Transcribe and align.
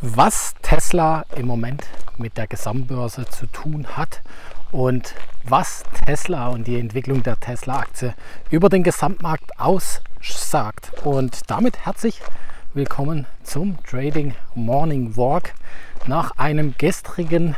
was 0.00 0.54
Tesla 0.62 1.24
im 1.34 1.46
Moment 1.46 1.84
mit 2.18 2.36
der 2.36 2.46
Gesamtbörse 2.46 3.26
zu 3.26 3.46
tun 3.46 3.84
hat 3.96 4.22
und 4.70 5.12
was 5.42 5.82
Tesla 6.06 6.48
und 6.48 6.68
die 6.68 6.78
Entwicklung 6.78 7.24
der 7.24 7.38
Tesla-Aktie 7.40 8.14
über 8.48 8.68
den 8.68 8.84
Gesamtmarkt 8.84 9.58
aussagt. 9.58 10.92
Und 11.02 11.50
damit 11.50 11.84
herzlich 11.84 12.20
willkommen 12.74 13.26
zum 13.42 13.82
Trading 13.82 14.34
Morning 14.54 15.16
Walk 15.16 15.52
nach 16.06 16.30
einem 16.38 16.74
gestrigen 16.78 17.56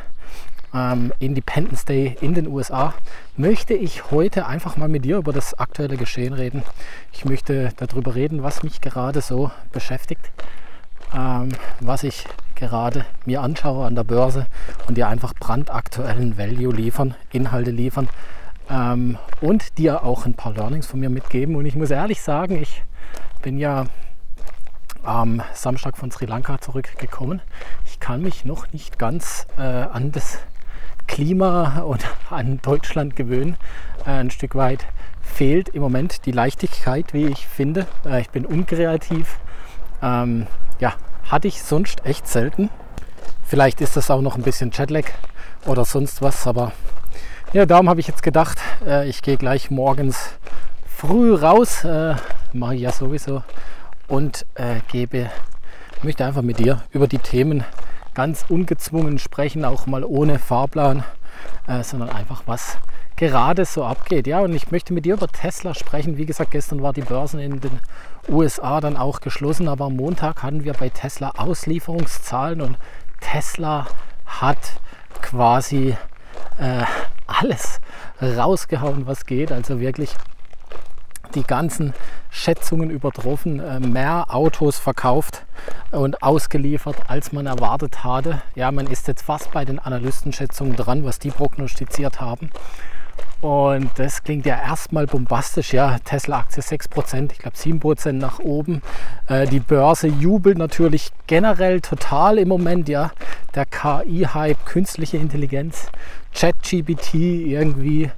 ähm, 0.73 1.13
Independence 1.19 1.85
Day 1.85 2.17
in 2.23 2.33
den 2.33 2.47
USA 2.47 2.95
möchte 3.37 3.75
ich 3.75 4.11
heute 4.11 4.47
einfach 4.47 4.79
mal 4.79 4.89
mit 4.89 5.05
dir 5.05 5.19
über 5.19 5.35
das 5.35 5.59
aktuelle 5.59 5.99
Geschehen 5.99 6.33
reden. 6.33 6.63
Ich 7.13 7.27
möchte 7.27 7.71
darüber 7.77 8.15
reden, 8.15 8.43
was 8.43 8.63
mich 8.63 8.81
gerade 8.81 9.21
so 9.21 9.51
beschäftigt 9.73 10.31
ähm, 11.15 11.51
was 11.81 12.03
ich 12.05 12.27
gerade 12.55 13.07
mir 13.25 13.41
anschaue 13.41 13.87
an 13.87 13.95
der 13.95 14.05
Börse 14.05 14.47
und 14.87 14.97
dir 14.97 15.09
einfach 15.09 15.35
brandaktuellen 15.35 16.37
Value 16.37 16.73
liefern, 16.73 17.15
Inhalte 17.33 17.71
liefern 17.71 18.09
ähm, 18.71 19.19
und 19.41 19.79
dir 19.79 20.05
auch 20.05 20.27
ein 20.27 20.35
paar 20.35 20.53
Learnings 20.53 20.87
von 20.87 21.01
mir 21.01 21.11
mitgeben. 21.11 21.57
Und 21.57 21.67
ich 21.67 21.75
muss 21.75 21.91
ehrlich 21.91 22.23
sagen, 22.23 22.61
ich 22.61 22.83
bin 23.43 23.59
ja 23.59 23.87
am 25.03 25.43
Samstag 25.55 25.97
von 25.97 26.11
Sri 26.11 26.27
Lanka 26.27 26.61
zurückgekommen. 26.61 27.41
Ich 27.87 28.01
kann 28.01 28.23
mich 28.23 28.45
noch 28.45 28.73
nicht 28.73 28.99
ganz 28.99 29.47
äh, 29.57 29.63
an 29.63 30.13
das 30.13 30.39
Klima 31.07 31.81
und 31.81 32.05
an 32.31 32.61
Deutschland 32.63 33.17
gewöhnen. 33.17 33.57
Äh, 34.07 34.11
ein 34.11 34.31
Stück 34.31 34.55
weit 34.55 34.87
fehlt 35.23 35.71
im 35.71 35.83
Moment 35.83 36.27
die 36.27 36.33
Leichtigkeit, 36.33 37.13
wie 37.15 37.27
ich 37.27 37.47
finde. 37.47 37.87
Äh, 38.05 38.21
ich 38.21 38.31
bin 38.31 38.45
unkreativ. 38.45 39.39
Ähm, 40.03 40.47
ja, 40.79 40.95
hatte 41.31 41.49
ich 41.49 41.63
sonst 41.63 42.05
echt 42.05 42.27
selten. 42.27 42.71
Vielleicht 43.45 43.81
ist 43.81 43.97
das 43.97 44.11
auch 44.11 44.21
noch 44.21 44.37
ein 44.37 44.43
bisschen 44.43 44.71
Jetlag 44.73 45.05
oder 45.67 45.85
sonst 45.85 46.23
was, 46.23 46.47
aber 46.47 46.73
ja, 47.53 47.67
darum 47.67 47.89
habe 47.89 48.01
ich 48.01 48.09
jetzt 48.09 48.23
gedacht, 48.23 48.59
äh, 48.85 49.09
ich 49.09 49.23
gehe 49.23 49.37
gleich 49.37 49.71
morgens 49.71 50.31
früh 50.85 51.35
raus, 51.35 51.85
äh, 51.85 52.15
mache 52.53 52.75
ich 52.75 52.83
ja 52.83 52.93
sowieso 52.93 53.43
und 54.09 54.47
äh, 54.55 54.81
gebe, 54.89 55.31
möchte 56.03 56.25
einfach 56.25 56.43
mit 56.43 56.59
dir 56.59 56.83
über 56.91 57.07
die 57.07 57.19
Themen 57.19 57.65
ganz 58.15 58.45
ungezwungen 58.49 59.19
sprechen, 59.19 59.65
auch 59.65 59.87
mal 59.87 60.05
ohne 60.05 60.39
Fahrplan, 60.39 61.05
äh, 61.67 61.83
sondern 61.83 62.11
einfach 62.11 62.43
was 62.47 62.77
gerade 63.21 63.67
so 63.67 63.85
abgeht. 63.85 64.27
Ja, 64.27 64.41
und 64.41 64.55
ich 64.55 64.71
möchte 64.71 64.95
mit 64.95 65.05
dir 65.05 65.15
über 65.15 65.29
Tesla 65.29 65.75
sprechen. 65.75 66.17
Wie 66.17 66.25
gesagt, 66.25 66.53
gestern 66.53 66.83
war 66.83 66.95
die 66.95 67.03
Börse 67.03 67.41
in 67.43 67.61
den 67.61 67.81
USA 68.29 68.81
dann 68.81 68.97
auch 68.97 69.21
geschlossen, 69.21 69.69
aber 69.69 69.85
am 69.85 69.97
Montag 69.97 70.43
hatten 70.43 70.65
wir 70.65 70.73
bei 70.73 70.89
Tesla 70.89 71.33
Auslieferungszahlen 71.37 72.63
und 72.63 72.79
Tesla 73.21 73.87
hat 74.25 74.81
quasi 75.21 75.97
äh, 76.59 76.85
alles 77.27 77.81
rausgehauen, 78.23 79.07
was 79.07 79.27
geht. 79.27 79.53
Also 79.53 79.81
wirklich 79.81 80.15
die 81.35 81.43
ganzen 81.43 81.93
Schätzungen 82.31 82.89
übertroffen, 82.89 83.61
äh, 83.61 83.81
mehr 83.81 84.35
Autos 84.35 84.79
verkauft 84.79 85.45
und 85.91 86.23
ausgeliefert, 86.23 86.97
als 87.09 87.33
man 87.33 87.47
erwartet 87.47 88.03
hatte. 88.03 88.41
Ja, 88.55 88.73
man 88.73 88.87
ist 88.87 89.09
jetzt 89.09 89.23
fast 89.23 89.53
bei 89.53 89.67
den 89.67 89.79
Analystenschätzungen 89.79 90.75
dran, 90.75 91.05
was 91.05 91.19
die 91.19 91.31
prognostiziert 91.31 92.21
haben. 92.21 92.51
Und 93.41 93.91
das 93.97 94.23
klingt 94.23 94.45
ja 94.45 94.61
erstmal 94.61 95.07
bombastisch. 95.07 95.73
Ja, 95.73 95.99
Tesla-Aktie 95.99 96.63
6%, 96.63 97.33
ich 97.33 97.39
glaube 97.39 97.57
7% 97.57 98.13
nach 98.13 98.39
oben. 98.39 98.83
Äh, 99.29 99.47
die 99.47 99.61
Börse 99.61 100.09
jubelt 100.09 100.59
natürlich 100.59 101.11
generell 101.27 101.81
total 101.81 102.39
im 102.39 102.49
Moment. 102.49 102.89
Ja, 102.89 103.13
der 103.55 103.65
KI-Hype, 103.65 104.67
künstliche 104.67 105.17
Intelligenz, 105.17 105.87
ChatGPT 106.35 107.15
irgendwie 107.15 108.11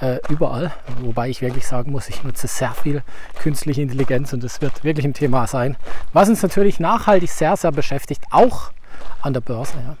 äh, 0.00 0.18
überall. 0.28 0.72
Wobei 1.00 1.28
ich 1.28 1.42
wirklich 1.42 1.66
sagen 1.66 1.90
muss, 1.90 2.08
ich 2.08 2.22
nutze 2.22 2.46
sehr 2.46 2.72
viel 2.72 3.02
künstliche 3.40 3.82
Intelligenz 3.82 4.32
und 4.32 4.44
das 4.44 4.60
wird 4.60 4.84
wirklich 4.84 5.04
ein 5.04 5.14
Thema 5.14 5.46
sein, 5.46 5.76
was 6.12 6.28
uns 6.28 6.42
natürlich 6.42 6.78
nachhaltig 6.78 7.30
sehr, 7.30 7.56
sehr 7.56 7.72
beschäftigt, 7.72 8.22
auch 8.30 8.70
an 9.22 9.32
der 9.32 9.40
Börse. 9.40 9.74
Ja. 9.84 9.96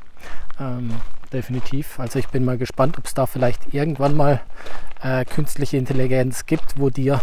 Ähm, 0.60 0.90
definitiv. 1.32 2.00
Also 2.00 2.18
ich 2.18 2.28
bin 2.28 2.44
mal 2.44 2.58
gespannt, 2.58 2.98
ob 2.98 3.06
es 3.06 3.14
da 3.14 3.26
vielleicht 3.26 3.72
irgendwann 3.74 4.16
mal 4.16 4.40
äh, 5.02 5.24
künstliche 5.24 5.76
Intelligenz 5.76 6.46
gibt, 6.46 6.78
wo 6.78 6.90
dir 6.90 7.20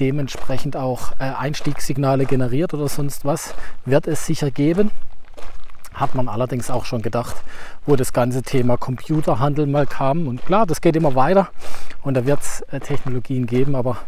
dementsprechend 0.00 0.76
auch 0.76 1.12
äh, 1.18 1.24
Einstiegssignale 1.24 2.26
generiert 2.26 2.74
oder 2.74 2.88
sonst 2.88 3.24
was. 3.24 3.54
Wird 3.84 4.06
es 4.06 4.26
sicher 4.26 4.50
geben. 4.50 4.90
Hat 5.92 6.16
man 6.16 6.28
allerdings 6.28 6.70
auch 6.70 6.84
schon 6.84 7.02
gedacht, 7.02 7.36
wo 7.86 7.94
das 7.94 8.12
ganze 8.12 8.42
Thema 8.42 8.76
Computerhandel 8.76 9.66
mal 9.66 9.86
kam. 9.86 10.26
Und 10.26 10.44
klar, 10.44 10.66
das 10.66 10.80
geht 10.80 10.96
immer 10.96 11.14
weiter 11.14 11.48
und 12.02 12.14
da 12.14 12.26
wird 12.26 12.40
es 12.40 12.60
äh, 12.72 12.80
Technologien 12.80 13.46
geben, 13.46 13.76
aber 13.76 13.98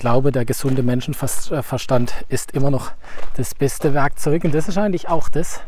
glaube, 0.00 0.32
der 0.32 0.46
gesunde 0.46 0.82
Menschenverstand 0.82 2.24
ist 2.30 2.52
immer 2.52 2.70
noch 2.70 2.92
das 3.36 3.54
beste 3.54 3.92
Werkzeug. 3.92 4.44
Und 4.44 4.54
das 4.54 4.66
ist 4.66 4.78
eigentlich 4.78 5.10
auch 5.10 5.28
das, 5.28 5.60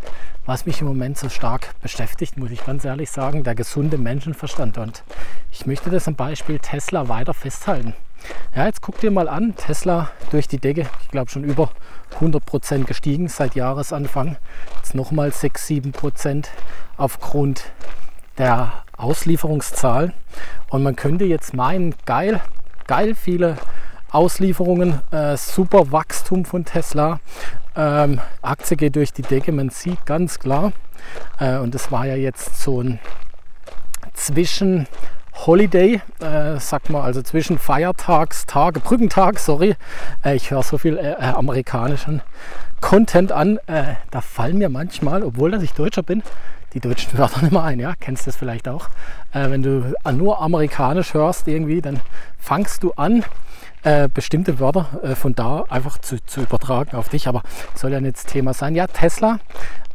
was 0.46 0.64
mich 0.64 0.80
im 0.80 0.86
Moment 0.86 1.18
so 1.18 1.28
stark 1.28 1.68
beschäftigt, 1.82 2.38
muss 2.38 2.50
ich 2.50 2.64
ganz 2.64 2.86
ehrlich 2.86 3.10
sagen, 3.10 3.44
der 3.44 3.54
gesunde 3.54 3.98
Menschenverstand. 3.98 4.78
Und 4.78 5.04
ich 5.50 5.66
möchte 5.66 5.90
das 5.90 6.08
am 6.08 6.14
Beispiel 6.14 6.58
Tesla 6.58 7.08
weiter 7.08 7.34
festhalten. 7.34 7.92
Ja, 8.56 8.64
jetzt 8.64 8.80
guck 8.80 8.98
dir 9.00 9.10
mal 9.10 9.28
an, 9.28 9.54
Tesla 9.54 10.10
durch 10.30 10.48
die 10.48 10.58
Decke, 10.58 10.88
ich 11.02 11.08
glaube 11.08 11.30
schon 11.30 11.44
über 11.44 11.70
100 12.14 12.44
Prozent 12.46 12.86
gestiegen 12.86 13.28
seit 13.28 13.54
Jahresanfang. 13.54 14.38
Jetzt 14.76 14.94
nochmal 14.94 15.30
6, 15.30 15.66
7 15.66 15.92
Prozent 15.92 16.48
aufgrund 16.96 17.64
der 18.38 18.72
Auslieferungszahlen. 18.96 20.14
Und 20.70 20.82
man 20.82 20.96
könnte 20.96 21.26
jetzt 21.26 21.52
meinen, 21.52 21.94
geil, 22.06 22.40
geil, 22.86 23.14
viele 23.14 23.58
Auslieferungen, 24.12 25.00
äh, 25.10 25.36
super 25.36 25.90
Wachstum 25.90 26.44
von 26.44 26.64
Tesla. 26.64 27.20
Ähm, 27.74 28.20
Aktie 28.42 28.76
geht 28.76 28.96
durch 28.96 29.12
die 29.12 29.22
Decke, 29.22 29.52
man 29.52 29.70
sieht 29.70 30.04
ganz 30.04 30.38
klar. 30.38 30.72
Äh, 31.40 31.56
und 31.56 31.74
das 31.74 31.90
war 31.90 32.06
ja 32.06 32.14
jetzt 32.14 32.62
so 32.62 32.82
ein 32.82 32.98
Zwischen 34.14 34.86
Holiday, 35.34 36.02
äh, 36.20 36.60
sagt 36.60 36.90
man, 36.90 37.02
also 37.02 37.22
zwischen 37.22 37.58
Feiertagstage, 37.58 38.80
Brückentag, 38.80 39.38
sorry. 39.38 39.76
Äh, 40.22 40.36
ich 40.36 40.50
höre 40.50 40.62
so 40.62 40.76
viel 40.76 40.98
äh, 40.98 41.12
äh, 41.12 41.32
amerikanischen 41.32 42.20
Content 42.82 43.32
an. 43.32 43.58
Äh, 43.66 43.94
da 44.10 44.20
fallen 44.20 44.58
mir 44.58 44.68
manchmal, 44.68 45.22
obwohl 45.22 45.50
dass 45.50 45.62
ich 45.62 45.72
Deutscher 45.72 46.02
bin, 46.02 46.22
die 46.74 46.80
deutschen 46.80 47.16
Wörter 47.18 47.40
nicht 47.40 47.52
mehr 47.52 47.62
ein. 47.62 47.80
Ja, 47.80 47.94
kennst 47.98 48.26
du 48.26 48.30
das 48.30 48.36
vielleicht 48.36 48.68
auch? 48.68 48.88
wenn 49.32 49.62
du 49.62 49.94
nur 50.12 50.42
amerikanisch 50.42 51.14
hörst 51.14 51.48
irgendwie, 51.48 51.80
dann 51.80 52.00
fangst 52.38 52.82
du 52.82 52.92
an, 52.92 53.24
äh, 53.82 54.08
bestimmte 54.12 54.60
Wörter 54.60 55.00
äh, 55.02 55.14
von 55.14 55.34
da 55.34 55.64
einfach 55.68 55.98
zu, 55.98 56.24
zu, 56.24 56.40
übertragen 56.40 56.96
auf 56.96 57.08
dich. 57.08 57.28
Aber 57.28 57.42
soll 57.74 57.92
ja 57.92 58.00
nicht 58.00 58.26
Thema 58.26 58.54
sein. 58.54 58.74
Ja, 58.74 58.86
Tesla, 58.86 59.38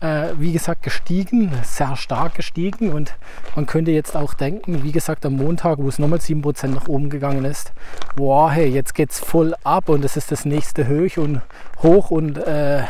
äh, 0.02 0.30
wie 0.38 0.52
gesagt, 0.52 0.84
gestiegen, 0.84 1.52
sehr 1.64 1.96
stark 1.96 2.36
gestiegen. 2.36 2.92
Und 2.92 3.16
man 3.56 3.66
könnte 3.66 3.92
jetzt 3.92 4.16
auch 4.16 4.34
denken, 4.34 4.84
wie 4.84 4.92
gesagt, 4.92 5.26
am 5.26 5.38
Montag, 5.38 5.80
wo 5.80 5.88
es 5.88 6.00
nochmal 6.00 6.20
7% 6.20 6.68
nach 6.68 6.88
oben 6.88 7.10
gegangen 7.10 7.46
ist, 7.46 7.72
wow, 8.16 8.52
hey, 8.52 8.68
jetzt 8.68 8.94
geht 8.94 9.12
es 9.12 9.20
voll 9.20 9.56
ab 9.64 9.90
und 9.90 10.04
es 10.04 10.18
ist 10.18 10.32
das 10.32 10.46
nächste 10.46 10.88
Hoch 10.88 11.18
und 11.18 11.42
hoch 11.82 12.12
und 12.12 12.38
äh, 12.38 12.84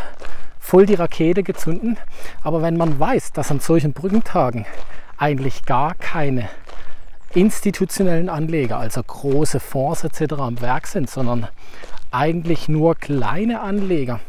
voll 0.59 0.85
die 0.85 0.95
Rakete 0.95 1.43
gezünden. 1.43 1.97
Aber 2.43 2.61
wenn 2.61 2.75
man 2.75 2.99
weiß, 2.99 3.33
dass 3.33 3.51
an 3.51 3.59
solchen 3.59 3.93
Brückentagen 3.93 4.65
eigentlich 5.17 5.65
gar 5.65 5.95
keine 5.95 6.49
institutionellen 7.33 8.29
Anleger, 8.29 8.77
also 8.77 9.01
große 9.03 9.59
Fonds 9.59 10.03
etc. 10.03 10.33
am 10.33 10.61
Werk 10.61 10.87
sind, 10.87 11.09
sondern 11.09 11.47
eigentlich 12.11 12.69
nur 12.69 12.95
kleine 12.95 13.61
Anleger. 13.61 14.19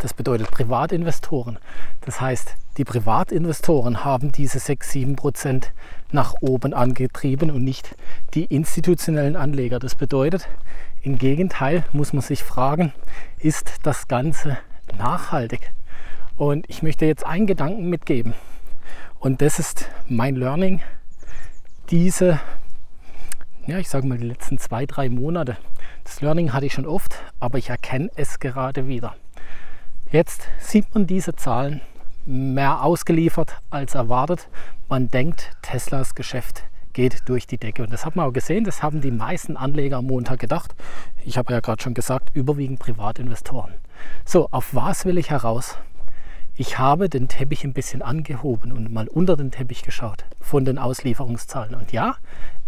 Das 0.00 0.14
bedeutet 0.14 0.50
Privatinvestoren. 0.50 1.58
Das 2.00 2.20
heißt, 2.20 2.54
die 2.78 2.84
Privatinvestoren 2.84 4.04
haben 4.04 4.32
diese 4.32 4.58
6, 4.58 4.90
7 4.90 5.16
Prozent 5.16 5.72
nach 6.10 6.34
oben 6.40 6.72
angetrieben 6.72 7.50
und 7.50 7.62
nicht 7.62 7.94
die 8.32 8.44
institutionellen 8.44 9.36
Anleger. 9.36 9.78
Das 9.78 9.94
bedeutet, 9.94 10.48
im 11.02 11.18
Gegenteil 11.18 11.84
muss 11.92 12.12
man 12.12 12.22
sich 12.22 12.42
fragen, 12.42 12.92
ist 13.38 13.74
das 13.82 14.08
Ganze 14.08 14.58
nachhaltig? 14.96 15.72
Und 16.36 16.64
ich 16.70 16.82
möchte 16.82 17.04
jetzt 17.04 17.26
einen 17.26 17.46
Gedanken 17.46 17.90
mitgeben. 17.90 18.32
Und 19.18 19.42
das 19.42 19.58
ist 19.58 19.90
mein 20.08 20.36
Learning 20.36 20.80
diese, 21.90 22.40
ja, 23.66 23.78
ich 23.78 23.88
sage 23.88 24.06
mal, 24.06 24.18
die 24.18 24.26
letzten 24.26 24.58
zwei, 24.58 24.86
drei 24.86 25.08
Monate. 25.08 25.56
Das 26.04 26.20
Learning 26.20 26.52
hatte 26.52 26.66
ich 26.66 26.72
schon 26.72 26.86
oft, 26.86 27.22
aber 27.40 27.58
ich 27.58 27.70
erkenne 27.70 28.10
es 28.16 28.38
gerade 28.38 28.86
wieder. 28.86 29.16
Jetzt 30.12 30.48
sieht 30.58 30.94
man 30.94 31.06
diese 31.06 31.34
Zahlen 31.34 31.80
mehr 32.26 32.82
ausgeliefert 32.82 33.60
als 33.70 33.94
erwartet. 33.94 34.48
Man 34.88 35.08
denkt, 35.08 35.52
Teslas 35.62 36.14
Geschäft 36.14 36.64
geht 36.92 37.28
durch 37.28 37.46
die 37.46 37.58
Decke. 37.58 37.82
Und 37.82 37.92
das 37.92 38.04
hat 38.04 38.16
man 38.16 38.26
auch 38.26 38.32
gesehen, 38.32 38.64
das 38.64 38.82
haben 38.82 39.00
die 39.00 39.12
meisten 39.12 39.56
Anleger 39.56 39.98
am 39.98 40.06
Montag 40.06 40.40
gedacht. 40.40 40.74
Ich 41.24 41.38
habe 41.38 41.52
ja 41.52 41.60
gerade 41.60 41.82
schon 41.82 41.94
gesagt, 41.94 42.30
überwiegend 42.34 42.80
Privatinvestoren. 42.80 43.74
So, 44.24 44.48
auf 44.50 44.74
was 44.74 45.04
will 45.04 45.18
ich 45.18 45.30
heraus? 45.30 45.76
Ich 46.60 46.78
habe 46.78 47.08
den 47.08 47.26
Teppich 47.26 47.64
ein 47.64 47.72
bisschen 47.72 48.02
angehoben 48.02 48.70
und 48.70 48.92
mal 48.92 49.08
unter 49.08 49.34
den 49.34 49.50
Teppich 49.50 49.82
geschaut 49.82 50.26
von 50.42 50.66
den 50.66 50.76
Auslieferungszahlen. 50.76 51.74
Und 51.74 51.90
ja, 51.90 52.16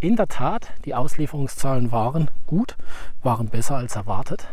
in 0.01 0.17
der 0.17 0.29
Tat, 0.29 0.73
die 0.87 0.95
Auslieferungszahlen 0.95 1.93
waren 1.93 2.31
gut, 2.47 2.79
waren 3.23 3.49
besser 3.49 3.77
als 3.77 3.95
erwartet. 3.95 4.49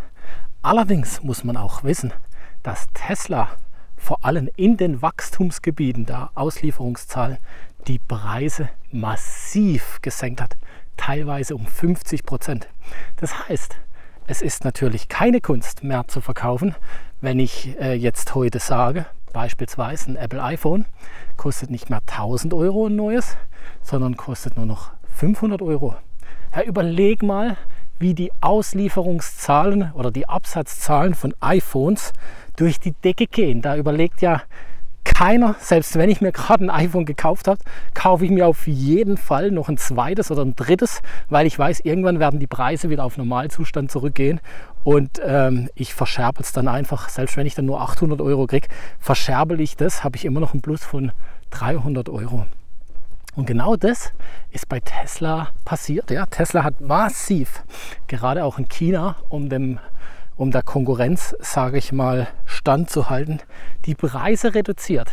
Allerdings 0.61 1.23
muss 1.23 1.45
man 1.45 1.55
auch 1.55 1.85
wissen, 1.85 2.11
dass 2.63 2.87
Tesla 2.93 3.47
vor 3.95 4.25
allem 4.25 4.49
in 4.57 4.75
den 4.75 5.01
Wachstumsgebieten 5.01 6.05
der 6.05 6.31
Auslieferungszahlen 6.35 7.37
die 7.87 7.99
Preise 7.99 8.67
massiv 8.91 9.99
gesenkt 10.01 10.41
hat, 10.41 10.57
teilweise 10.97 11.55
um 11.55 11.65
50 11.65 12.25
Prozent. 12.25 12.67
Das 13.15 13.47
heißt, 13.47 13.77
es 14.27 14.41
ist 14.41 14.65
natürlich 14.65 15.07
keine 15.07 15.39
Kunst 15.39 15.83
mehr 15.83 16.09
zu 16.09 16.19
verkaufen, 16.19 16.75
wenn 17.21 17.39
ich 17.39 17.79
äh, 17.79 17.93
jetzt 17.93 18.35
heute 18.35 18.59
sage, 18.59 19.05
beispielsweise 19.33 20.11
ein 20.11 20.15
Apple 20.15 20.41
iPhone 20.43 20.85
kostet 21.37 21.69
nicht 21.69 21.89
mehr 21.89 22.01
1000 22.07 22.53
Euro 22.53 22.87
ein 22.87 22.95
neues, 22.95 23.37
sondern 23.81 24.17
kostet 24.17 24.57
nur 24.57 24.65
noch 24.65 24.91
500 25.15 25.61
Euro. 25.61 25.95
Ja, 26.55 26.63
überleg 26.63 27.23
mal, 27.23 27.57
wie 27.99 28.13
die 28.13 28.31
Auslieferungszahlen 28.41 29.91
oder 29.93 30.11
die 30.11 30.27
Absatzzahlen 30.27 31.13
von 31.13 31.33
iPhones 31.41 32.13
durch 32.55 32.79
die 32.79 32.93
Decke 32.93 33.27
gehen. 33.27 33.61
Da 33.61 33.75
überlegt 33.75 34.21
ja 34.21 34.41
keiner, 35.03 35.55
selbst 35.59 35.97
wenn 35.97 36.09
ich 36.09 36.21
mir 36.21 36.31
gerade 36.31 36.63
ein 36.63 36.69
iPhone 36.69 37.05
gekauft 37.05 37.47
habe, 37.47 37.59
kaufe 37.93 38.25
ich 38.25 38.31
mir 38.31 38.47
auf 38.47 38.67
jeden 38.67 39.17
Fall 39.17 39.51
noch 39.51 39.67
ein 39.69 39.77
zweites 39.77 40.31
oder 40.31 40.43
ein 40.43 40.55
drittes, 40.55 41.01
weil 41.29 41.45
ich 41.45 41.57
weiß, 41.57 41.81
irgendwann 41.81 42.19
werden 42.19 42.39
die 42.39 42.47
Preise 42.47 42.89
wieder 42.89 43.03
auf 43.03 43.17
Normalzustand 43.17 43.91
zurückgehen 43.91 44.39
und 44.83 45.19
ähm, 45.25 45.69
ich 45.75 45.93
verscherbel 45.93 46.43
es 46.43 46.51
dann 46.51 46.67
einfach, 46.67 47.09
selbst 47.09 47.35
wenn 47.37 47.45
ich 47.45 47.55
dann 47.55 47.65
nur 47.65 47.81
800 47.81 48.21
Euro 48.21 48.47
kriege, 48.47 48.67
verscherbel 48.99 49.59
ich 49.59 49.75
das, 49.75 50.03
habe 50.03 50.15
ich 50.15 50.25
immer 50.25 50.39
noch 50.39 50.53
einen 50.53 50.61
Plus 50.61 50.83
von 50.83 51.11
300 51.49 52.09
Euro. 52.09 52.45
Und 53.35 53.45
genau 53.45 53.75
das 53.75 54.11
ist 54.51 54.67
bei 54.67 54.79
Tesla 54.79 55.49
passiert. 55.65 56.11
Ja, 56.11 56.25
Tesla 56.25 56.63
hat 56.63 56.81
massiv, 56.81 57.63
gerade 58.07 58.43
auch 58.43 58.57
in 58.57 58.67
China, 58.67 59.15
um, 59.29 59.49
dem, 59.49 59.79
um 60.39 60.51
der 60.51 60.63
Konkurrenz, 60.63 61.35
sage 61.39 61.77
ich 61.77 61.91
mal, 61.91 62.29
standzuhalten, 62.45 63.41
die 63.85 63.93
Preise 63.93 64.55
reduziert. 64.55 65.09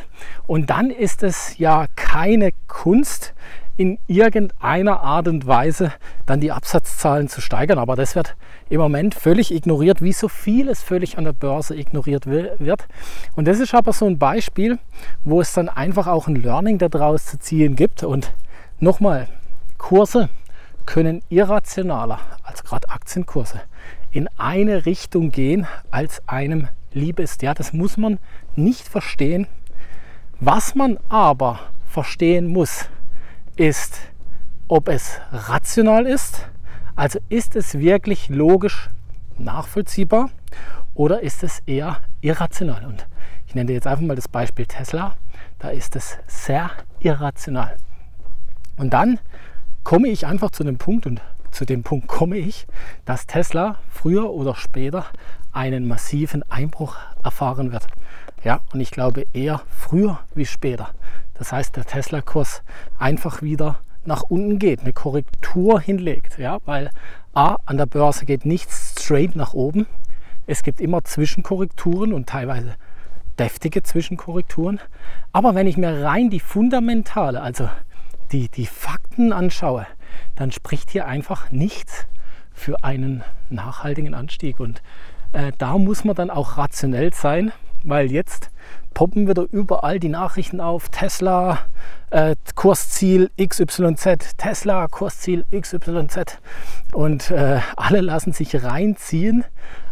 Und 0.46 0.70
dann 0.70 0.90
ist 0.90 1.24
es 1.24 1.58
ja 1.58 1.86
keine 1.96 2.50
Kunst, 2.68 3.34
in 3.76 3.98
irgendeiner 4.06 5.00
Art 5.00 5.28
und 5.28 5.46
Weise 5.46 5.92
dann 6.24 6.40
die 6.40 6.52
Absatzzahlen 6.52 7.28
zu 7.28 7.40
steigern. 7.40 7.78
Aber 7.78 7.96
das 7.96 8.14
wird 8.14 8.36
im 8.70 8.80
Moment 8.80 9.14
völlig 9.14 9.52
ignoriert, 9.52 10.00
wie 10.00 10.12
so 10.12 10.28
vieles 10.28 10.82
völlig 10.82 11.18
an 11.18 11.24
der 11.24 11.32
Börse 11.32 11.74
ignoriert 11.76 12.26
wird. 12.26 12.86
Und 13.34 13.46
das 13.46 13.58
ist 13.58 13.74
aber 13.74 13.92
so 13.92 14.06
ein 14.06 14.18
Beispiel, 14.18 14.78
wo 15.24 15.40
es 15.40 15.52
dann 15.52 15.68
einfach 15.68 16.06
auch 16.06 16.28
ein 16.28 16.36
Learning 16.36 16.78
daraus 16.78 17.26
zu 17.26 17.38
ziehen 17.38 17.76
gibt. 17.76 18.02
Und 18.04 18.32
nochmal, 18.78 19.28
Kurse 19.76 20.30
können 20.86 21.20
irrationaler 21.28 22.20
als 22.44 22.62
gerade 22.62 22.88
Aktienkurse 22.88 23.60
in 24.16 24.28
eine 24.38 24.86
Richtung 24.86 25.30
gehen, 25.30 25.66
als 25.90 26.26
einem 26.26 26.68
lieb 26.94 27.20
ist. 27.20 27.42
Ja, 27.42 27.52
das 27.52 27.74
muss 27.74 27.98
man 27.98 28.18
nicht 28.54 28.88
verstehen. 28.88 29.46
Was 30.40 30.74
man 30.74 30.98
aber 31.10 31.60
verstehen 31.86 32.46
muss, 32.46 32.88
ist, 33.56 33.98
ob 34.68 34.88
es 34.88 35.20
rational 35.32 36.06
ist, 36.06 36.48
also 36.94 37.18
ist 37.28 37.56
es 37.56 37.78
wirklich 37.78 38.30
logisch 38.30 38.88
nachvollziehbar 39.36 40.30
oder 40.94 41.20
ist 41.20 41.42
es 41.42 41.60
eher 41.66 42.00
irrational? 42.22 42.86
Und 42.86 43.06
ich 43.46 43.54
nenne 43.54 43.72
jetzt 43.72 43.86
einfach 43.86 44.06
mal 44.06 44.16
das 44.16 44.28
Beispiel 44.28 44.64
Tesla, 44.64 45.16
da 45.58 45.68
ist 45.68 45.94
es 45.94 46.16
sehr 46.26 46.70
irrational. 47.00 47.76
Und 48.78 48.94
dann 48.94 49.18
komme 49.84 50.08
ich 50.08 50.26
einfach 50.26 50.52
zu 50.52 50.64
dem 50.64 50.78
Punkt 50.78 51.06
und 51.06 51.20
zu 51.56 51.64
dem 51.64 51.82
Punkt 51.82 52.06
komme 52.06 52.36
ich, 52.36 52.66
dass 53.06 53.26
Tesla 53.26 53.78
früher 53.90 54.30
oder 54.30 54.54
später 54.54 55.06
einen 55.52 55.88
massiven 55.88 56.42
Einbruch 56.50 56.96
erfahren 57.24 57.72
wird. 57.72 57.86
Ja, 58.44 58.60
und 58.74 58.80
ich 58.80 58.90
glaube 58.90 59.24
eher 59.32 59.62
früher 59.70 60.20
wie 60.34 60.44
später. 60.44 60.90
Das 61.32 61.52
heißt, 61.52 61.74
der 61.76 61.86
Tesla-Kurs 61.86 62.62
einfach 62.98 63.40
wieder 63.40 63.80
nach 64.04 64.22
unten 64.24 64.58
geht, 64.58 64.80
eine 64.80 64.92
Korrektur 64.92 65.80
hinlegt. 65.80 66.38
Ja? 66.38 66.58
Weil 66.66 66.90
A, 67.32 67.56
an 67.64 67.78
der 67.78 67.86
Börse 67.86 68.26
geht 68.26 68.44
nichts 68.44 68.92
straight 69.00 69.34
nach 69.34 69.54
oben. 69.54 69.86
Es 70.46 70.62
gibt 70.62 70.78
immer 70.78 71.04
Zwischenkorrekturen 71.04 72.12
und 72.12 72.28
teilweise 72.28 72.74
deftige 73.38 73.82
Zwischenkorrekturen. 73.82 74.78
Aber 75.32 75.54
wenn 75.54 75.66
ich 75.66 75.78
mir 75.78 76.04
rein 76.04 76.28
die 76.28 76.40
fundamentale, 76.40 77.40
also 77.40 77.70
die, 78.30 78.50
die 78.50 78.66
Fakten 78.66 79.32
anschaue, 79.32 79.86
dann 80.34 80.52
spricht 80.52 80.90
hier 80.90 81.06
einfach 81.06 81.50
nichts 81.50 82.06
für 82.52 82.82
einen 82.82 83.22
nachhaltigen 83.50 84.14
Anstieg. 84.14 84.60
Und 84.60 84.82
äh, 85.32 85.52
da 85.58 85.78
muss 85.78 86.04
man 86.04 86.16
dann 86.16 86.30
auch 86.30 86.56
rationell 86.56 87.12
sein, 87.12 87.52
weil 87.84 88.10
jetzt 88.10 88.50
poppen 88.94 89.28
wieder 89.28 89.46
überall 89.50 90.00
die 90.00 90.08
Nachrichten 90.08 90.60
auf. 90.60 90.88
Tesla, 90.88 91.58
äh, 92.10 92.34
Kursziel 92.54 93.30
XYZ, 93.38 94.36
Tesla, 94.36 94.88
Kursziel 94.88 95.44
XYZ. 95.50 96.38
Und 96.92 97.30
äh, 97.30 97.60
alle 97.76 98.00
lassen 98.00 98.32
sich 98.32 98.62
reinziehen. 98.64 99.44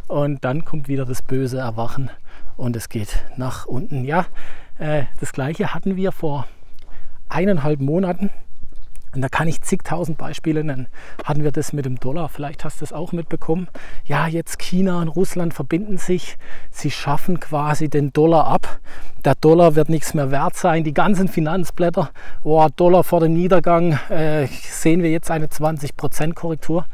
Und 0.08 0.44
dann 0.44 0.64
kommt 0.64 0.88
wieder 0.88 1.04
das 1.04 1.22
böse 1.22 1.58
Erwachen 1.58 2.10
und 2.56 2.76
es 2.76 2.88
geht 2.88 3.24
nach 3.36 3.66
unten. 3.66 4.04
Ja, 4.04 4.26
äh, 4.78 5.04
das 5.20 5.32
gleiche 5.32 5.74
hatten 5.74 5.96
wir 5.96 6.12
vor 6.12 6.46
eineinhalb 7.28 7.80
Monaten 7.80 8.30
und 9.14 9.22
da 9.22 9.28
kann 9.28 9.48
ich 9.48 9.62
zigtausend 9.62 10.18
Beispiele 10.18 10.64
nennen. 10.64 10.88
Hatten 11.24 11.44
wir 11.44 11.52
das 11.52 11.72
mit 11.72 11.84
dem 11.84 11.98
Dollar, 12.00 12.28
vielleicht 12.28 12.64
hast 12.64 12.80
du 12.80 12.84
es 12.84 12.92
auch 12.92 13.12
mitbekommen. 13.12 13.68
Ja, 14.04 14.26
jetzt 14.26 14.58
China 14.58 15.00
und 15.00 15.08
Russland 15.08 15.54
verbinden 15.54 15.98
sich. 15.98 16.36
Sie 16.70 16.90
schaffen 16.90 17.40
quasi 17.40 17.88
den 17.88 18.12
Dollar 18.12 18.46
ab. 18.46 18.80
Der 19.24 19.34
Dollar 19.34 19.74
wird 19.74 19.88
nichts 19.88 20.14
mehr 20.14 20.30
wert 20.30 20.56
sein. 20.56 20.84
Die 20.84 20.94
ganzen 20.94 21.28
Finanzblätter, 21.28 22.10
oh, 22.42 22.66
Dollar 22.76 23.04
vor 23.04 23.20
dem 23.20 23.32
Niedergang, 23.32 23.98
äh, 24.10 24.46
sehen 24.46 25.02
wir 25.02 25.10
jetzt 25.10 25.30
eine 25.30 25.46
20% 25.46 26.34
Korrektur. 26.34 26.86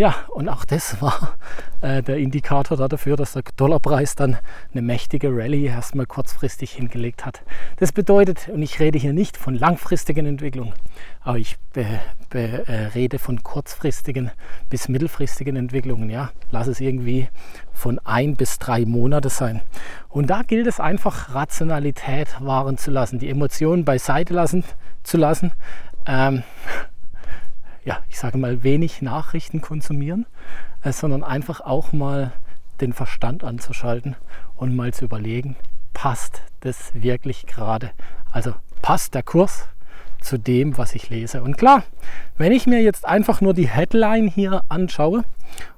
Ja, 0.00 0.14
und 0.28 0.48
auch 0.48 0.64
das 0.64 1.02
war 1.02 1.36
äh, 1.82 2.02
der 2.02 2.16
Indikator 2.16 2.88
dafür, 2.88 3.18
dass 3.18 3.34
der 3.34 3.42
Dollarpreis 3.58 4.14
dann 4.14 4.38
eine 4.72 4.80
mächtige 4.80 5.28
Rallye 5.28 5.66
erstmal 5.66 6.06
kurzfristig 6.06 6.72
hingelegt 6.72 7.26
hat. 7.26 7.42
Das 7.76 7.92
bedeutet, 7.92 8.48
und 8.48 8.62
ich 8.62 8.80
rede 8.80 8.98
hier 8.98 9.12
nicht 9.12 9.36
von 9.36 9.54
langfristigen 9.54 10.24
Entwicklungen, 10.24 10.72
aber 11.20 11.36
ich 11.36 11.58
be, 11.74 11.84
be, 12.30 12.66
äh, 12.66 12.86
rede 12.94 13.18
von 13.18 13.42
kurzfristigen 13.42 14.30
bis 14.70 14.88
mittelfristigen 14.88 15.56
Entwicklungen. 15.56 16.08
Ja, 16.08 16.30
lass 16.50 16.66
es 16.66 16.80
irgendwie 16.80 17.28
von 17.74 17.98
ein 17.98 18.36
bis 18.36 18.58
drei 18.58 18.86
Monate 18.86 19.28
sein. 19.28 19.60
Und 20.08 20.30
da 20.30 20.40
gilt 20.40 20.66
es 20.66 20.80
einfach, 20.80 21.34
Rationalität 21.34 22.40
wahren 22.40 22.78
zu 22.78 22.90
lassen, 22.90 23.18
die 23.18 23.28
Emotionen 23.28 23.84
beiseite 23.84 24.32
lassen 24.32 24.64
zu 25.02 25.18
lassen. 25.18 25.52
Ähm, 26.06 26.42
ja, 27.84 28.02
ich 28.08 28.18
sage 28.18 28.38
mal, 28.38 28.62
wenig 28.62 29.02
Nachrichten 29.02 29.60
konsumieren, 29.60 30.26
äh, 30.82 30.92
sondern 30.92 31.24
einfach 31.24 31.60
auch 31.60 31.92
mal 31.92 32.32
den 32.80 32.92
Verstand 32.92 33.44
anzuschalten 33.44 34.16
und 34.56 34.74
mal 34.74 34.92
zu 34.92 35.04
überlegen, 35.04 35.56
passt 35.92 36.42
das 36.60 36.94
wirklich 36.94 37.46
gerade? 37.46 37.90
Also 38.30 38.54
passt 38.82 39.14
der 39.14 39.22
Kurs 39.22 39.68
zu 40.20 40.38
dem, 40.38 40.76
was 40.78 40.94
ich 40.94 41.10
lese? 41.10 41.42
Und 41.42 41.56
klar, 41.56 41.84
wenn 42.36 42.52
ich 42.52 42.66
mir 42.66 42.82
jetzt 42.82 43.06
einfach 43.06 43.40
nur 43.40 43.54
die 43.54 43.68
Headline 43.68 44.28
hier 44.28 44.62
anschaue 44.68 45.24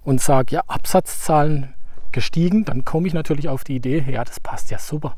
und 0.02 0.20
sage, 0.20 0.56
ja, 0.56 0.62
Absatzzahlen 0.66 1.74
gestiegen, 2.12 2.64
dann 2.64 2.84
komme 2.84 3.06
ich 3.06 3.14
natürlich 3.14 3.48
auf 3.48 3.64
die 3.64 3.76
Idee, 3.76 4.04
ja, 4.08 4.24
das 4.24 4.40
passt 4.40 4.70
ja 4.70 4.78
super. 4.78 5.16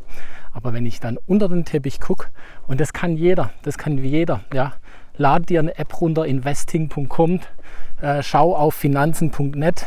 Aber 0.52 0.72
wenn 0.72 0.86
ich 0.86 1.00
dann 1.00 1.18
unter 1.26 1.48
den 1.48 1.64
Teppich 1.64 2.00
gucke, 2.00 2.28
und 2.68 2.80
das 2.80 2.92
kann 2.92 3.16
jeder, 3.16 3.50
das 3.62 3.76
kann 3.76 3.98
jeder, 3.98 4.44
ja, 4.52 4.74
lad 5.16 5.49
dir 5.49 5.61
eine 5.61 5.76
App 5.78 6.00
runter, 6.00 6.26
investing.com, 6.26 7.40
äh, 8.00 8.23
schau 8.23 8.56
auf 8.56 8.75
finanzen.net. 8.75 9.87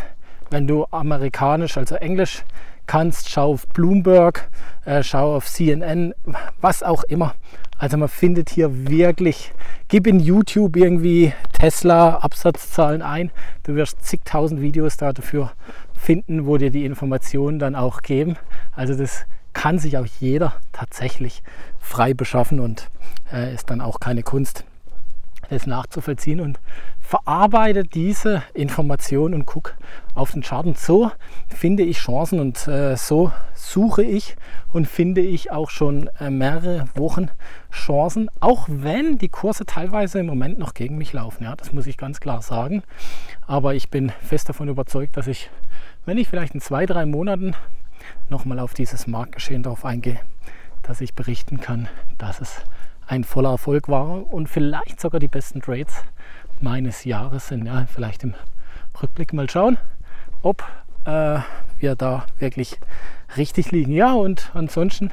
Wenn 0.49 0.67
du 0.67 0.85
amerikanisch, 0.91 1.77
also 1.77 1.95
Englisch 1.95 2.43
kannst, 2.87 3.29
schau 3.29 3.51
auf 3.51 3.67
Bloomberg, 3.67 4.49
äh, 4.85 5.03
schau 5.03 5.35
auf 5.35 5.45
CNN, 5.45 6.13
was 6.61 6.83
auch 6.83 7.03
immer. 7.03 7.35
Also 7.77 7.97
man 7.97 8.07
findet 8.07 8.49
hier 8.49 8.87
wirklich, 8.89 9.53
gib 9.87 10.07
in 10.07 10.19
YouTube 10.19 10.77
irgendwie 10.77 11.33
Tesla 11.53 12.17
Absatzzahlen 12.17 13.03
ein. 13.03 13.29
Du 13.63 13.75
wirst 13.75 14.03
zigtausend 14.03 14.61
Videos 14.61 14.97
dafür 14.97 15.51
finden, 15.93 16.47
wo 16.47 16.57
dir 16.57 16.71
die 16.71 16.85
Informationen 16.85 17.59
dann 17.59 17.75
auch 17.75 18.01
geben. 18.01 18.37
Also 18.71 18.95
das 18.95 19.25
kann 19.53 19.77
sich 19.77 19.97
auch 19.97 20.07
jeder 20.19 20.53
tatsächlich 20.71 21.43
frei 21.79 22.13
beschaffen 22.13 22.59
und 22.59 22.89
äh, 23.31 23.53
ist 23.53 23.69
dann 23.69 23.81
auch 23.81 23.99
keine 23.99 24.23
Kunst. 24.23 24.63
Das 25.49 25.67
nachzuvollziehen 25.67 26.39
und 26.39 26.59
verarbeite 26.99 27.83
diese 27.83 28.43
Information 28.53 29.33
und 29.33 29.45
gucke 29.45 29.73
auf 30.13 30.31
den 30.31 30.41
Chart. 30.41 30.65
Und 30.65 30.77
so 30.77 31.11
finde 31.47 31.83
ich 31.83 31.99
Chancen 31.99 32.39
und 32.39 32.67
äh, 32.67 32.95
so 32.97 33.31
suche 33.53 34.03
ich 34.03 34.35
und 34.73 34.87
finde 34.87 35.21
ich 35.21 35.51
auch 35.51 35.69
schon 35.69 36.09
äh, 36.19 36.29
mehrere 36.29 36.85
Wochen 36.95 37.29
Chancen, 37.71 38.29
auch 38.39 38.67
wenn 38.69 39.17
die 39.17 39.29
Kurse 39.29 39.65
teilweise 39.65 40.19
im 40.19 40.25
Moment 40.25 40.59
noch 40.59 40.73
gegen 40.73 40.97
mich 40.97 41.13
laufen. 41.13 41.43
Ja, 41.43 41.55
das 41.55 41.73
muss 41.73 41.87
ich 41.87 41.97
ganz 41.97 42.19
klar 42.19 42.41
sagen. 42.41 42.83
Aber 43.45 43.75
ich 43.75 43.89
bin 43.89 44.11
fest 44.21 44.49
davon 44.49 44.67
überzeugt, 44.67 45.17
dass 45.17 45.27
ich, 45.27 45.49
wenn 46.05 46.17
ich 46.17 46.27
vielleicht 46.27 46.53
in 46.53 46.61
zwei, 46.61 46.85
drei 46.85 47.05
Monaten 47.05 47.55
nochmal 48.29 48.59
auf 48.59 48.73
dieses 48.73 49.07
Marktgeschehen 49.07 49.63
darauf 49.63 49.85
eingehe, 49.85 50.19
dass 50.83 51.01
ich 51.01 51.13
berichten 51.13 51.59
kann, 51.59 51.87
dass 52.17 52.41
es 52.41 52.63
ein 53.07 53.23
voller 53.23 53.51
Erfolg 53.51 53.87
war 53.87 54.31
und 54.31 54.47
vielleicht 54.47 54.99
sogar 54.99 55.19
die 55.19 55.27
besten 55.27 55.61
Trades 55.61 56.03
meines 56.59 57.05
Jahres 57.05 57.47
sind. 57.47 57.65
Ja, 57.65 57.85
vielleicht 57.87 58.23
im 58.23 58.35
Rückblick 59.01 59.33
mal 59.33 59.49
schauen, 59.49 59.77
ob 60.41 60.63
äh, 61.05 61.39
wir 61.79 61.95
da 61.95 62.25
wirklich 62.39 62.79
richtig 63.37 63.71
liegen. 63.71 63.93
Ja, 63.93 64.13
und 64.13 64.51
ansonsten 64.53 65.11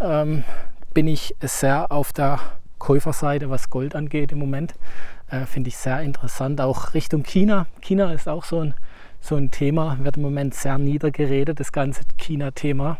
ähm, 0.00 0.44
bin 0.94 1.06
ich 1.06 1.34
sehr 1.40 1.92
auf 1.92 2.12
der 2.12 2.40
Käuferseite, 2.78 3.50
was 3.50 3.70
Gold 3.70 3.94
angeht 3.94 4.32
im 4.32 4.38
Moment. 4.38 4.74
Äh, 5.30 5.44
Finde 5.44 5.68
ich 5.68 5.76
sehr 5.76 6.00
interessant. 6.00 6.60
Auch 6.60 6.94
Richtung 6.94 7.22
China. 7.24 7.66
China 7.82 8.12
ist 8.12 8.28
auch 8.28 8.44
so 8.44 8.60
ein, 8.60 8.74
so 9.20 9.36
ein 9.36 9.50
Thema, 9.50 9.98
wird 10.00 10.16
im 10.16 10.22
Moment 10.22 10.54
sehr 10.54 10.78
niedergeredet, 10.78 11.60
das 11.60 11.72
ganze 11.72 12.02
China-Thema. 12.16 12.98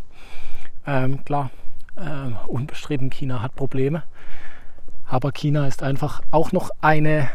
Ähm, 0.87 1.25
klar, 1.25 1.51
äh, 1.99 2.49
unbestritten, 2.49 3.11
China 3.11 3.43
hat 3.43 3.55
Probleme. 3.55 4.03
Aber 5.07 5.33
China 5.33 5.67
ist 5.67 5.83
einfach 5.83 6.23
auch 6.31 6.53
noch 6.53 6.71
eine 6.81 7.29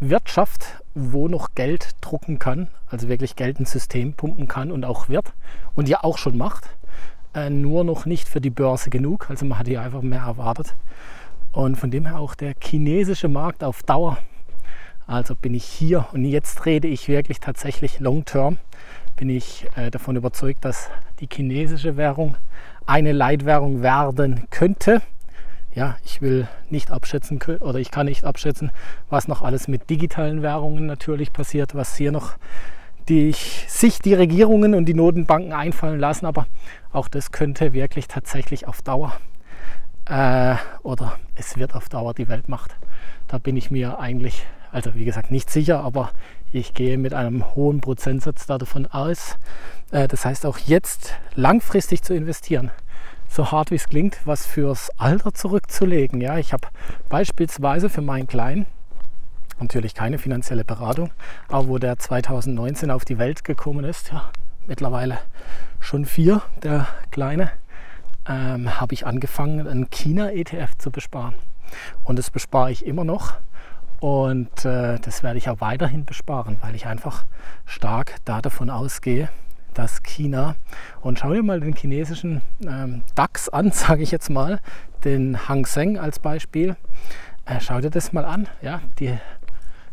Wirtschaft, 0.00 0.82
wo 0.94 1.28
noch 1.28 1.54
Geld 1.54 1.90
drucken 2.00 2.38
kann, 2.38 2.68
also 2.90 3.08
wirklich 3.08 3.36
Geld 3.36 3.58
ins 3.58 3.70
System 3.70 4.14
pumpen 4.14 4.48
kann 4.48 4.70
und 4.70 4.84
auch 4.84 5.08
wird 5.08 5.32
und 5.74 5.88
ja 5.88 6.02
auch 6.02 6.18
schon 6.18 6.36
macht. 6.36 6.68
Äh, 7.34 7.50
nur 7.50 7.84
noch 7.84 8.06
nicht 8.06 8.28
für 8.28 8.40
die 8.40 8.50
Börse 8.50 8.90
genug. 8.90 9.30
Also 9.30 9.44
man 9.44 9.58
hat 9.58 9.68
hier 9.68 9.82
einfach 9.82 10.02
mehr 10.02 10.22
erwartet. 10.22 10.74
Und 11.52 11.76
von 11.76 11.90
dem 11.90 12.06
her 12.06 12.18
auch 12.18 12.34
der 12.34 12.54
chinesische 12.60 13.28
Markt 13.28 13.62
auf 13.62 13.82
Dauer. 13.82 14.18
Also 15.06 15.36
bin 15.36 15.54
ich 15.54 15.64
hier 15.64 16.06
und 16.12 16.24
jetzt 16.24 16.66
rede 16.66 16.88
ich 16.88 17.08
wirklich 17.08 17.38
tatsächlich 17.38 18.00
long 18.00 18.24
term. 18.24 18.58
Bin 19.16 19.30
ich 19.30 19.66
äh, 19.76 19.90
davon 19.90 20.16
überzeugt, 20.16 20.64
dass 20.64 20.90
die 21.20 21.28
chinesische 21.32 21.96
Währung 21.96 22.36
eine 22.86 23.12
Leitwährung 23.12 23.82
werden 23.82 24.46
könnte. 24.50 25.02
Ja, 25.74 25.96
ich 26.04 26.22
will 26.22 26.48
nicht 26.70 26.90
abschätzen 26.90 27.38
oder 27.60 27.78
ich 27.78 27.90
kann 27.90 28.06
nicht 28.06 28.24
abschätzen, 28.24 28.70
was 29.10 29.28
noch 29.28 29.42
alles 29.42 29.68
mit 29.68 29.90
digitalen 29.90 30.42
Währungen 30.42 30.86
natürlich 30.86 31.32
passiert, 31.32 31.74
was 31.74 31.96
hier 31.96 32.12
noch 32.12 32.36
die 33.08 33.32
sich 33.68 34.00
die 34.00 34.14
Regierungen 34.14 34.74
und 34.74 34.86
die 34.86 34.94
Notenbanken 34.94 35.52
einfallen 35.52 36.00
lassen. 36.00 36.26
Aber 36.26 36.46
auch 36.92 37.08
das 37.08 37.30
könnte 37.30 37.72
wirklich 37.72 38.08
tatsächlich 38.08 38.66
auf 38.66 38.82
Dauer 38.82 39.12
äh, 40.08 40.56
oder 40.82 41.18
es 41.34 41.56
wird 41.56 41.74
auf 41.74 41.88
Dauer 41.88 42.14
die 42.14 42.28
Weltmacht. 42.28 42.74
Da 43.28 43.38
bin 43.38 43.56
ich 43.56 43.70
mir 43.70 43.98
eigentlich, 43.98 44.46
also 44.72 44.94
wie 44.94 45.04
gesagt, 45.04 45.30
nicht 45.30 45.50
sicher, 45.50 45.80
aber 45.80 46.10
ich 46.52 46.74
gehe 46.74 46.98
mit 46.98 47.14
einem 47.14 47.54
hohen 47.54 47.80
Prozentsatz 47.80 48.46
davon 48.46 48.86
aus. 48.86 49.36
Äh, 49.90 50.08
das 50.08 50.24
heißt 50.24 50.46
auch 50.46 50.58
jetzt 50.58 51.14
langfristig 51.34 52.02
zu 52.02 52.14
investieren 52.14 52.70
so 53.28 53.50
hart 53.50 53.70
wie 53.70 53.76
es 53.76 53.88
klingt, 53.88 54.18
was 54.24 54.46
fürs 54.46 54.90
Alter 54.98 55.34
zurückzulegen. 55.34 56.20
Ja, 56.20 56.38
ich 56.38 56.52
habe 56.52 56.68
beispielsweise 57.08 57.88
für 57.88 58.02
meinen 58.02 58.26
Kleinen 58.26 58.66
natürlich 59.60 59.94
keine 59.94 60.18
finanzielle 60.18 60.64
Beratung, 60.64 61.10
aber 61.48 61.68
wo 61.68 61.78
der 61.78 61.98
2019 61.98 62.90
auf 62.90 63.04
die 63.04 63.18
Welt 63.18 63.44
gekommen 63.44 63.84
ist, 63.84 64.12
ja, 64.12 64.30
mittlerweile 64.66 65.18
schon 65.80 66.04
vier, 66.04 66.42
der 66.62 66.88
Kleine, 67.10 67.50
ähm, 68.28 68.80
habe 68.80 68.94
ich 68.94 69.06
angefangen, 69.06 69.66
einen 69.66 69.88
China-ETF 69.90 70.76
zu 70.78 70.90
besparen. 70.90 71.34
Und 72.04 72.18
das 72.18 72.30
bespare 72.30 72.70
ich 72.70 72.86
immer 72.86 73.04
noch. 73.04 73.34
Und 74.00 74.64
äh, 74.64 74.98
das 75.00 75.22
werde 75.22 75.38
ich 75.38 75.48
auch 75.48 75.60
weiterhin 75.60 76.04
besparen, 76.04 76.58
weil 76.60 76.74
ich 76.74 76.86
einfach 76.86 77.24
stark 77.64 78.16
da 78.24 78.42
davon 78.42 78.68
ausgehe, 78.68 79.28
dass 79.74 80.02
China, 80.02 80.56
und 81.00 81.18
schau 81.18 81.32
dir 81.32 81.42
mal 81.42 81.60
den 81.60 81.74
chinesischen 81.74 82.42
ähm, 82.66 83.02
DAX 83.14 83.48
an, 83.48 83.70
sage 83.72 84.02
ich 84.02 84.10
jetzt 84.10 84.30
mal, 84.30 84.60
den 85.04 85.48
Hang 85.48 85.66
Seng 85.66 85.98
als 85.98 86.18
Beispiel. 86.18 86.76
Äh, 87.46 87.60
schau 87.60 87.80
dir 87.80 87.90
das 87.90 88.12
mal 88.12 88.24
an. 88.24 88.48
Ja, 88.60 88.80
die 88.98 89.16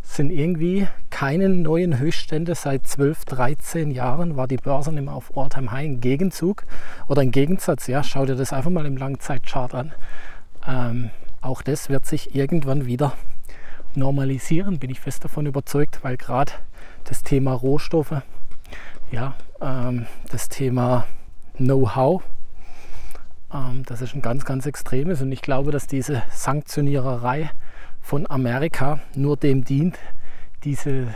sind 0.02 0.32
irgendwie 0.32 0.88
keine 1.10 1.48
neuen 1.48 1.98
Höchststände 1.98 2.56
seit 2.56 2.86
12, 2.86 3.24
13 3.26 3.92
Jahren 3.92 4.36
war 4.36 4.48
die 4.48 4.58
Börse 4.58 4.92
immer 4.92 5.14
auf 5.14 5.36
Alltime 5.38 5.72
High 5.72 5.86
im 5.86 6.02
Gegenzug 6.02 6.66
oder 7.08 7.22
im 7.22 7.32
Gegensatz. 7.32 7.88
Ja, 7.88 8.04
schau 8.04 8.26
dir 8.26 8.36
das 8.36 8.52
einfach 8.52 8.70
mal 8.70 8.86
im 8.86 8.98
Langzeitchart 8.98 9.74
an. 9.74 9.94
Ähm, 10.68 11.10
auch 11.42 11.62
das 11.62 11.90
wird 11.90 12.06
sich 12.06 12.36
irgendwann 12.36 12.86
wieder 12.86 13.14
normalisieren, 13.96 14.80
bin 14.80 14.90
ich 14.90 15.00
fest 15.00 15.24
davon 15.24 15.46
überzeugt, 15.46 16.04
weil 16.04 16.18
gerade 16.18 16.52
das 17.04 17.22
Thema 17.22 17.54
Rohstoffe 17.54 18.22
ja, 19.14 19.36
ähm, 19.62 20.08
das 20.32 20.50
Thema 20.50 21.06
Know-how, 21.58 22.24
ähm, 23.54 23.84
das 23.86 24.02
ist 24.02 24.16
ein 24.16 24.24
ganz, 24.24 24.44
ganz 24.44 24.66
extremes. 24.66 25.22
Und 25.22 25.32
ich 25.32 25.42
glaube, 25.42 25.72
dass 25.72 25.86
diese 25.86 26.24
Sanktioniererei 26.32 27.52
von 28.02 28.30
Amerika 28.30 29.00
nur 29.16 29.38
dem 29.38 29.64
dient, 29.64 30.00
diese, 30.64 31.14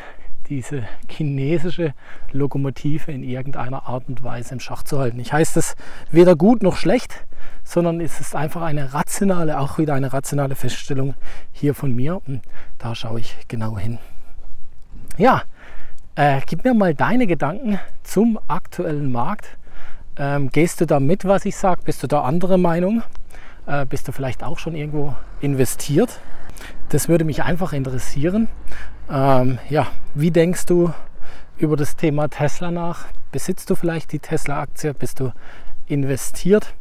diese 0.48 0.84
chinesische 1.10 1.94
Lokomotive 2.32 3.12
in 3.12 3.24
irgendeiner 3.24 3.88
Art 3.88 4.08
und 4.08 4.24
Weise 4.24 4.54
im 4.54 4.60
Schach 4.60 4.84
zu 4.84 5.00
halten. 5.00 5.20
Ich 5.20 5.34
heiße 5.34 5.56
das 5.56 5.76
weder 6.12 6.36
gut 6.36 6.62
noch 6.62 6.78
schlecht, 6.78 7.26
sondern 7.68 8.00
es 8.00 8.22
ist 8.22 8.34
einfach 8.34 8.62
eine 8.62 8.94
rationale, 8.94 9.60
auch 9.60 9.78
wieder 9.78 9.94
eine 9.94 10.14
rationale 10.14 10.56
Feststellung 10.56 11.16
hier 11.52 11.76
von 11.76 11.94
mir. 11.94 12.22
Und 12.26 12.42
da 12.78 12.96
schaue 12.96 13.20
ich 13.20 13.36
genau 13.50 13.78
hin. 13.78 13.98
Ja, 15.18 15.44
äh, 16.16 16.40
gib 16.46 16.64
mir 16.64 16.74
mal 16.74 16.96
deine 16.96 17.28
Gedanken 17.28 17.78
zum 18.04 18.40
aktuellen 18.48 19.12
Markt. 19.12 19.58
Ähm, 20.16 20.50
gehst 20.50 20.80
du 20.80 20.86
da 20.86 21.02
mit, 21.02 21.26
was 21.26 21.44
ich 21.44 21.58
sage? 21.58 21.82
Bist 21.84 22.02
du 22.04 22.08
da 22.08 22.22
andere 22.22 22.58
Meinung? 22.58 23.04
Äh, 23.66 23.86
bist 23.86 24.08
du 24.08 24.14
vielleicht 24.14 24.44
auch 24.44 24.60
schon 24.60 24.74
irgendwo 24.74 25.14
investiert? 25.42 26.22
Das 26.88 27.10
würde 27.10 27.26
mich 27.26 27.44
einfach 27.44 27.74
interessieren. 27.74 28.48
Ähm, 29.12 29.60
ja, 29.70 29.88
wie 30.16 30.32
denkst 30.32 30.68
du 30.68 30.94
über 31.58 31.76
das 31.76 31.98
Thema 31.98 32.30
Tesla 32.30 32.72
nach? 32.72 33.08
Besitzt 33.34 33.70
du 33.70 33.76
vielleicht 33.76 34.14
die 34.14 34.20
Tesla-Aktie? 34.20 34.94
Bist 34.94 35.20
du 35.20 35.34
investiert? 35.88 36.74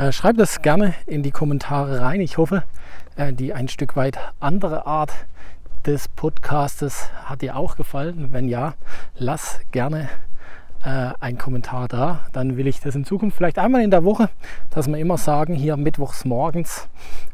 Äh, 0.00 0.12
schreib 0.12 0.38
das 0.38 0.62
gerne 0.62 0.94
in 1.04 1.22
die 1.22 1.30
Kommentare 1.30 2.00
rein. 2.00 2.22
Ich 2.22 2.38
hoffe, 2.38 2.62
äh, 3.16 3.34
die 3.34 3.52
ein 3.52 3.68
Stück 3.68 3.96
weit 3.96 4.18
andere 4.40 4.86
Art 4.86 5.12
des 5.84 6.08
Podcastes 6.08 7.10
hat 7.26 7.42
dir 7.42 7.54
auch 7.54 7.76
gefallen. 7.76 8.32
Wenn 8.32 8.48
ja, 8.48 8.72
lass 9.18 9.60
gerne 9.72 10.08
äh, 10.82 11.10
einen 11.20 11.36
Kommentar 11.36 11.86
da. 11.86 12.20
Dann 12.32 12.56
will 12.56 12.66
ich 12.66 12.80
das 12.80 12.94
in 12.94 13.04
Zukunft 13.04 13.36
vielleicht 13.36 13.58
einmal 13.58 13.82
in 13.82 13.90
der 13.90 14.02
Woche, 14.02 14.30
dass 14.70 14.88
wir 14.88 14.96
immer 14.96 15.18
sagen, 15.18 15.54
hier 15.54 15.76
mittwochs 15.76 16.24
morgens 16.24 16.88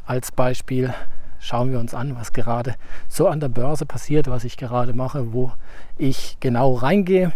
als 0.04 0.32
Beispiel 0.32 0.92
schauen 1.38 1.70
wir 1.70 1.78
uns 1.78 1.94
an, 1.94 2.16
was 2.16 2.32
gerade 2.32 2.74
so 3.06 3.28
an 3.28 3.38
der 3.38 3.48
Börse 3.48 3.86
passiert, 3.86 4.26
was 4.26 4.42
ich 4.42 4.56
gerade 4.56 4.92
mache, 4.92 5.32
wo 5.32 5.52
ich 5.98 6.38
genau 6.40 6.74
reingehe. 6.74 7.30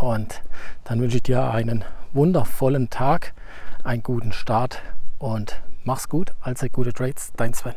Und 0.00 0.40
dann 0.84 1.02
wünsche 1.02 1.16
ich 1.16 1.22
dir 1.22 1.50
einen 1.50 1.84
wundervollen 2.14 2.88
Tag, 2.88 3.34
einen 3.84 4.02
guten 4.02 4.32
Start 4.32 4.82
und 5.18 5.62
mach's 5.84 6.08
gut, 6.08 6.32
also 6.40 6.66
gute 6.68 6.92
Trades, 6.92 7.32
dein 7.36 7.54
Sven. 7.54 7.74